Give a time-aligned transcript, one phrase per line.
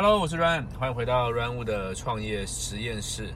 [0.00, 3.34] Hello，我是 Ryan，欢迎回到 Ryan 物的创业实验室。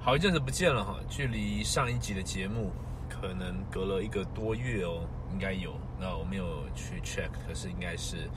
[0.00, 2.72] 好一阵子不见了哈，距离上一集的节目
[3.08, 5.72] 可能隔了一个多月哦，应该有。
[6.00, 8.28] 那我没有去 check，可是应该是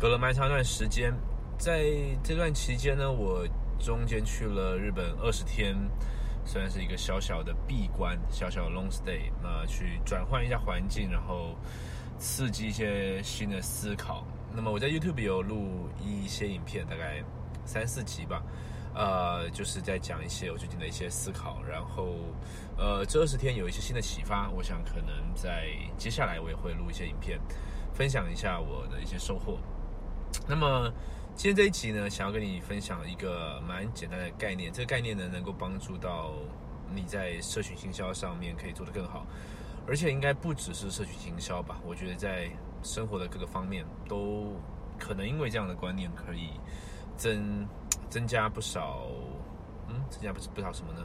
[0.00, 1.12] 隔了蛮长一段时间。
[1.58, 1.84] 在
[2.22, 3.46] 这段期间呢，我
[3.78, 5.76] 中间去了日本二十天，
[6.46, 11.54] 虽然是一个小小的闭关，小小的 long stay，那去转换一下环境，然后
[12.18, 14.26] 刺激一些新的思考。
[14.56, 17.22] 那么我在 YouTube 有录一些影片，大概
[17.64, 18.42] 三四集吧，
[18.94, 22.14] 呃，就是在讲一些我最近的一些思考，然后
[22.78, 25.68] 呃这二十天有一些新的启发，我想可能在
[25.98, 27.38] 接下来我也会录一些影片，
[27.92, 29.58] 分享一下我的一些收获。
[30.46, 30.88] 那么
[31.34, 36.32] 今天这一集呢，想要跟你分享一个蛮简单的概念，这个概念呢能够帮助到
[36.94, 39.26] 你在社群行销上面可以做得更好，
[39.86, 42.48] 而且应该不只是社群行销吧，我觉得在
[42.84, 44.52] 生活的各个方面都
[44.98, 46.50] 可能因为这样的观念可以
[47.16, 47.66] 增
[48.08, 49.06] 增加不少，
[49.88, 51.00] 嗯，增加不不少什么呢？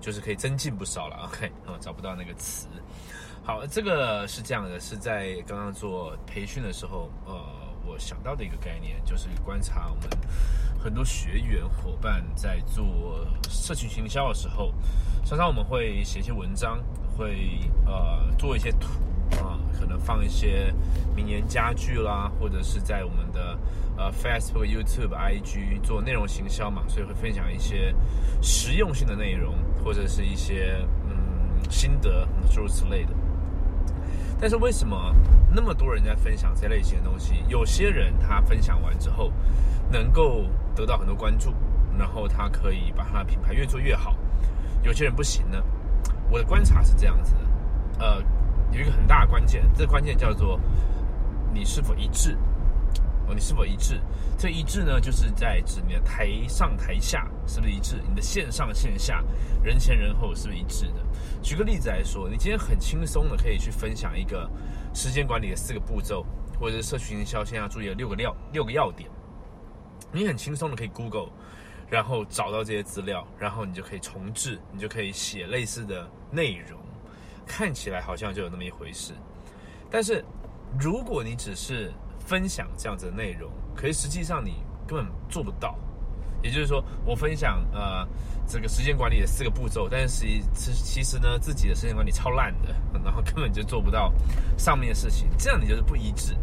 [0.00, 1.28] 就是可以增进不少了。
[1.30, 2.66] OK，啊，找不到那个词。
[3.44, 7.34] 好，这个是这样的，是在刚刚做培训的时候，呃，
[7.86, 10.08] 我想到的一个概念，就是观察我们
[10.78, 14.72] 很多学员伙伴在做社群行销的时候，
[15.24, 16.78] 常常我们会写一些文章，
[17.16, 18.88] 会呃做一些图。
[19.78, 20.74] 可能放一些
[21.14, 23.56] 名言佳句啦，或者是在我们的
[23.96, 27.94] 呃 Facebook、YouTube、IG 做内容行销嘛，所以会分享一些
[28.42, 29.54] 实用性的内容，
[29.84, 30.76] 或者是一些
[31.08, 33.12] 嗯心得诸如此类的。
[34.40, 35.14] 但是为什么
[35.52, 37.42] 那么多人在分享这类型的东西？
[37.48, 39.32] 有些人他分享完之后，
[39.90, 41.52] 能够得到很多关注，
[41.98, 44.16] 然后他可以把他的品牌越做越好。
[44.82, 45.62] 有些人不行呢？
[46.30, 48.37] 我的观察是这样子的，呃。
[48.72, 50.58] 有一个很大的关键，这关键叫做
[51.52, 52.36] 你是否一致
[53.26, 54.00] 哦，你是否一致？
[54.38, 57.96] 这一致呢，就是在指你的台上台下是不是一致？
[58.08, 59.24] 你的线上线下
[59.62, 61.04] 人前人后是不是一致的？
[61.42, 64.48] 举个例子来说，你今天很轻松的可以去分享一个
[64.94, 66.24] 时间管理的四个步骤，
[66.60, 69.10] 或者是社群营销现在要注意的六个要六个要点，
[70.12, 71.30] 你很轻松的可以 Google，
[71.90, 76.78] 然后找到这些资料，然后你就可以重置，你就可以写类似的内容。
[77.48, 79.12] 看起来好像就有那么一回事，
[79.90, 80.24] 但是
[80.78, 85.76] 如果你只是分享这样子的内容，可是实际上你根本做不到。
[86.40, 88.06] 也就是说，我分享呃
[88.46, 92.68] 这个时间管理的四个步骤，但是其实其实呢自己的时间管理超烂的，
[93.04, 94.12] 然后根本就做不到
[94.56, 96.36] 上面的事情，这样你就是不一致。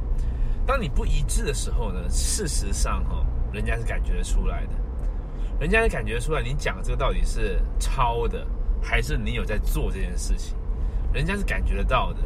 [0.67, 4.73] 当你不一致的时候呢，事实上哈，人家是感觉得出来的，
[5.61, 8.45] 人家是感觉出来你讲的这个到底是抄的，
[8.81, 10.57] 还是你有在做这件事情。
[11.15, 12.19] 人家是感觉得到的，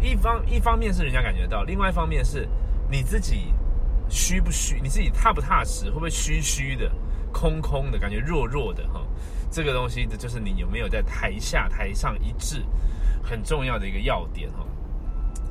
[0.00, 2.48] 一方一方面是人家感觉到，另外一方面是
[2.90, 3.52] 你自己
[4.08, 6.90] 虚不虚，你自己踏不踏实，会不会虚虚的、
[7.30, 9.02] 空空的感觉，弱弱的哈？
[9.50, 12.64] 这个东西就是你有没有在台下台上一致，
[13.22, 14.66] 很重要的一个要点哈。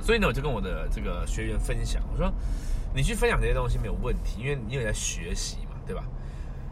[0.02, 2.34] 所以呢，我就跟我的这个学员分享，我说
[2.96, 6.04] 你去分享这些东西没有问题，因为你有在学习嘛，对吧？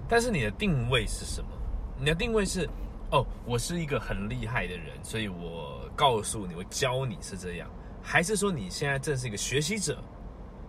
[0.10, 1.50] 但是你的定位是什么？
[2.00, 2.68] 你的定位是。
[3.14, 7.70] 哦，我是一个很厉害的人，所以我告诉你，我教你是这样，
[8.02, 10.04] 还是说你现在正是一个学习者，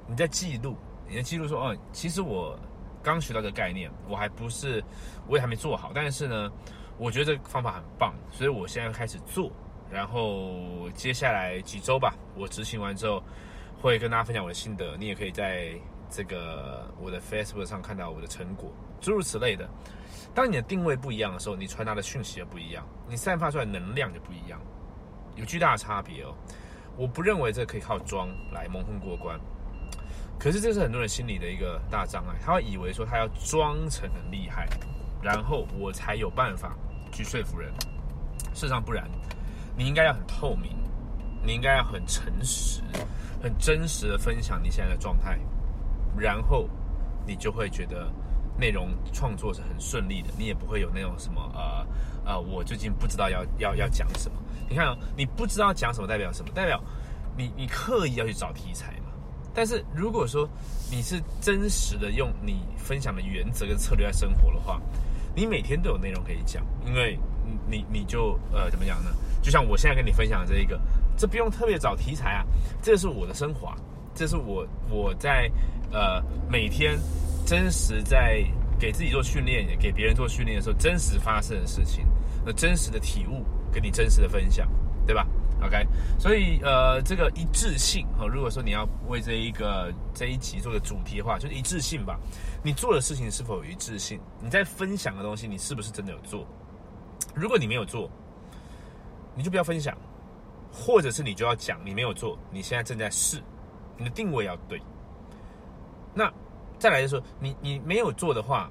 [0.07, 0.77] 你在记录，
[1.09, 2.55] 你在记录说，哦，其实我
[3.03, 4.85] 刚学到这个概念，我还不是，
[5.27, 6.53] 我也还没做好，但是呢，
[6.99, 9.51] 我觉得这个方法很棒，所以我现在开始做，
[9.91, 13.23] 然后接下来几周吧，我执行完之后
[13.81, 15.71] 会跟大家分享我的心得，你也可以在
[16.15, 19.69] 这个我的 Facebook 上看到我的成果，诸如此类的。
[20.33, 24.61] 当你的定位不一样的时候，你传达的讯息也不一样，你散发出来能量就不一样，
[25.35, 26.33] 有巨大的差别哦。
[26.97, 29.37] 我不认为这可以靠装来蒙混过关，
[30.39, 34.69] 可是这是很多人心里的一个大障碍，他会以为说他要装成很厉害，
[35.21, 36.77] 然后我才有办法
[37.11, 37.73] 去说服人。
[38.55, 39.11] 事实上不然，
[39.77, 40.77] 你应该要很透明，
[41.43, 42.83] 你应该要很诚实、
[43.43, 45.41] 很真实的分享你现在的状态，
[46.19, 46.69] 然后
[47.27, 48.11] 你就会觉得。
[48.57, 51.85] 内容创作是很顺利的，你也不会有那种什么呃
[52.25, 54.37] 呃，我最近不知道要要要讲什么。
[54.69, 56.53] 你看，你不知道讲什么代表什么？
[56.55, 56.81] 代表
[57.37, 59.11] 你你刻意要去找题材嘛。
[59.53, 60.49] 但是如果说
[60.89, 64.81] 你是真实的用你分享的原则跟策略在生活的话，
[65.35, 67.19] 你每天都有内容可以讲，因为
[67.69, 69.11] 你你就呃怎么讲呢？
[69.43, 70.81] 就像我现在跟你分享的这一个，
[71.17, 72.45] 这不用特别找题材啊，
[72.81, 73.75] 这是我的生活，
[74.15, 75.51] 这是我我在
[75.93, 76.99] 呃每天。
[77.47, 78.43] 真实在
[78.81, 82.07] 给自己做训练，也给别人做训练的时候，真实发生的事情，
[82.43, 84.67] 那真实的体悟，跟你真实的分享，
[85.07, 85.27] 对吧
[85.63, 85.87] OK，
[86.19, 92.19] 所以呃，这个一致性哈，如果说你要为这一个这一集做个主题的话，就是一致性吧。
[92.63, 94.19] 你做的事情是否有一致性？
[94.41, 96.47] 你在分享的东西，你是不是真的有做？
[97.35, 98.11] 如果你没有做，
[99.35, 99.95] 你就不要分享，
[100.73, 103.37] 或者是你就要讲你没有做，你现在正在试，
[103.97, 104.81] 你的定位要对。
[106.15, 106.33] 那
[106.79, 108.71] 再来就是说，你你没有做的话。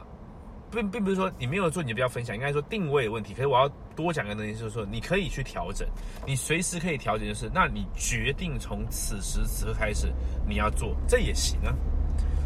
[0.75, 2.35] 并并不是说你没有做，你就不要分享。
[2.35, 3.31] 应该说定位的问题。
[3.35, 5.87] 可是我要多讲个东西，就是说你可以去调整，
[6.25, 7.27] 你随时可以调整。
[7.27, 10.11] 就是那你决定从此时此刻开始
[10.47, 11.71] 你要做，这也行啊，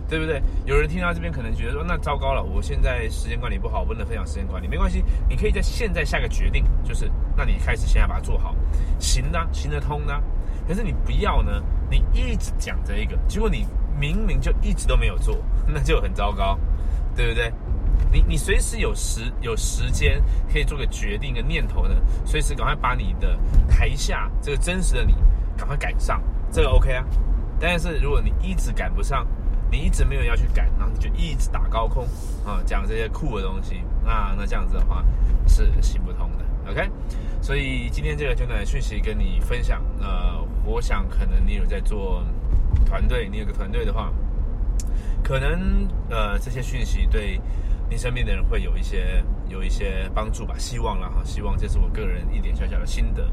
[0.10, 0.42] 对不对？
[0.66, 4.68] 有人听到这边可能觉得说，那糟糕了，我现在时间管理不好，不能分享时间管理。
[4.68, 8.54] 没关系，你可以在现在下个决定，就是那你开始现在把它做好，
[9.00, 10.22] 行的，行得通的。
[10.68, 13.66] 可是你不要呢，你一直讲这一个，结果你
[14.00, 16.60] 明明就一直都没有做， 那就很糟糕，
[17.16, 17.52] 对不对？
[18.12, 20.22] 你你随时有时有时间
[20.52, 23.38] 可以做个决定，跟念头呢，随时赶快把你的
[23.68, 25.16] 台下这个真实的你
[25.58, 26.22] 赶快赶上，
[26.52, 27.04] 这个 OK 啊。
[27.60, 29.26] 但是如果你一直赶不上，
[29.72, 32.06] 你一直没有要去赶，然后你就一直打高空
[32.46, 35.04] 啊，讲这些酷的东西啊，那这样子的话
[35.48, 36.46] 是行不通的。
[36.70, 36.90] OK，
[37.42, 42.24] 所以今天这个简短讯息跟你分享，呃，我想可能你有在做
[42.86, 44.12] 团队，你有个团队的话，
[45.24, 47.40] 可能呃这些讯息对。
[47.90, 53.26] 你身边的人会有一些有一些帮助吧，希望了哈，希望这是我个人一点小小的心得。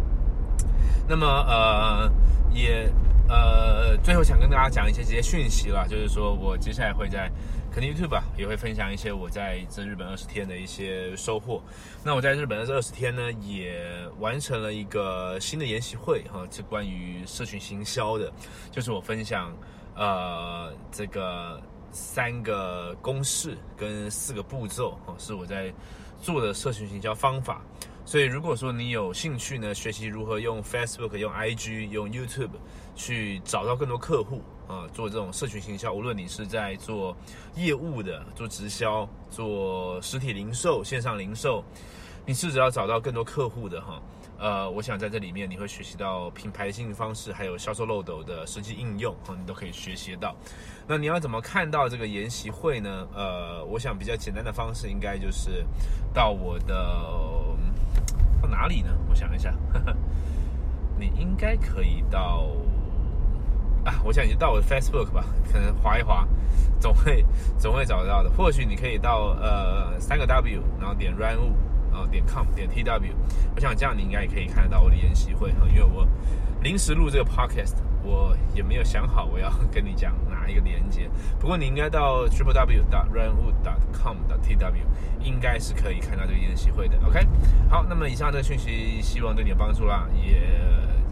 [1.08, 2.08] 那么呃
[2.52, 2.88] 也
[3.28, 7.28] 呃最后想跟大家讲一些这些讯息了，就是说我接下来会在
[7.74, 11.60] 肯定 YouTube 吧，也会分享一些我在这日本二十天的一些收获。
[12.04, 13.84] 那我在日本的这二十天呢，也
[14.20, 18.32] 完成了一个新的研习会哈，是关于社群行销的，
[18.70, 19.52] 就是我分享
[19.96, 21.60] 呃这个。
[21.96, 25.72] 三个公式跟四个步骤哦，是我在
[26.20, 27.62] 做的社群营销方法。
[28.04, 32.50] 所以如果说你有兴趣呢，学习如何用 Facebook、用 IG、用 YouTube
[32.96, 37.16] 去找到更多客户啊，做这种社群营销，无论你是在做
[37.54, 41.62] 业务的、做直销、做实体零售、线上零售，
[42.24, 44.00] 你是只要找到更多客户的哈。
[44.36, 50.34] 呃，我想在这里面你会学习到品牌经营方式，还有销售漏斗的实际应用，哈，你都可以学习到。
[50.88, 53.06] 那你要怎么看到这个研习会呢？
[53.14, 55.64] 呃，我想比较简单的方式，应该就是
[56.12, 56.74] 到我的
[58.42, 58.90] 到哪里呢？
[59.08, 59.54] 我想一下，
[60.98, 62.48] 你应该可以到
[63.84, 66.26] 啊，我想你就到我的 Facebook 吧，可能划一划，
[66.80, 67.24] 总会
[67.58, 68.30] 总会找得到的。
[68.30, 71.54] 或许你可以到呃三个 W，然后点 Run 物。
[71.94, 73.12] 啊，点 com 点 tw，
[73.54, 76.04] 我想这样你应该也可以看得到我的研习会哈，因为我
[76.60, 81.08] 临时录这个 podcast，我也没有想好我要跟你讲哪一个连接。
[81.38, 84.74] 不过你应该到 triple w dot runwood dot com dot tw，
[85.20, 86.98] 应该是可以看到这个研习会的。
[87.06, 87.24] OK，
[87.70, 90.50] 好，那么以上这个讯息希望对你有帮助啦，也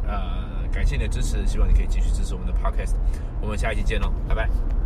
[0.05, 2.95] 呃感谢你的支持，希望你可以继续支持我们的 podcast，
[3.41, 4.82] 我们下一期见喽，拜拜。